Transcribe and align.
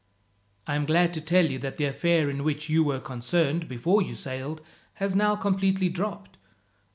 "I 0.65 0.73
am 0.73 0.87
glad 0.87 1.13
to 1.13 1.21
tell 1.21 1.45
you 1.45 1.59
that 1.59 1.77
the 1.77 1.85
affair 1.85 2.27
in 2.27 2.43
which 2.43 2.69
you 2.69 2.83
were 2.83 2.99
concerned, 2.99 3.67
before 3.67 4.01
you 4.01 4.15
sailed, 4.15 4.59
has 4.95 5.15
now 5.15 5.35
completely 5.35 5.89
dropped. 5.89 6.37